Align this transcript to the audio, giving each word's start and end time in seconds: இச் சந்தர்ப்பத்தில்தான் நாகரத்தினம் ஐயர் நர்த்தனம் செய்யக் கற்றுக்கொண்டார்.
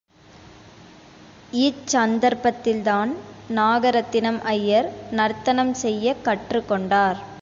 இச் 1.57 1.95
சந்தர்ப்பத்தில்தான் 1.95 3.11
நாகரத்தினம் 3.49 4.41
ஐயர் 4.49 4.89
நர்த்தனம் 5.11 5.73
செய்யக் 5.73 6.23
கற்றுக்கொண்டார். 6.23 7.21